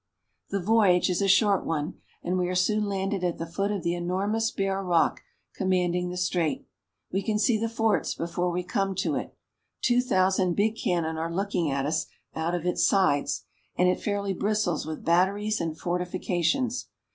The 0.49 0.59
voyage 0.59 1.11
is 1.11 1.21
a 1.21 1.27
short 1.27 1.63
one, 1.63 1.99
and 2.23 2.35
we 2.35 2.47
are 2.47 2.55
soon 2.55 2.85
landed 2.85 3.23
at 3.23 3.37
the 3.37 3.45
foot 3.45 3.69
of 3.71 3.83
the 3.83 3.93
enormous 3.93 4.49
bare 4.49 4.81
rock 4.81 5.21
commanding 5.53 6.09
the 6.09 6.17
strait. 6.17 6.65
We 7.11 7.21
can 7.21 7.37
see 7.37 7.55
the 7.59 7.69
forts 7.69 8.15
before 8.15 8.49
we 8.49 8.63
come 8.63 8.95
to 8.95 9.13
it. 9.13 9.37
Two 9.83 10.01
thousand 10.01 10.55
big 10.55 10.75
cannon 10.75 11.17
are 11.19 11.31
looking 11.31 11.69
at 11.69 11.85
us 11.85 12.07
out 12.35 12.55
of 12.55 12.65
its 12.65 12.83
sides, 12.83 13.43
and 13.75 13.87
it 13.87 14.01
fairly 14.01 14.33
bristles 14.33 14.87
with 14.87 15.05
batteries 15.05 15.61
and 15.61 15.77
fortifications. 15.79 16.87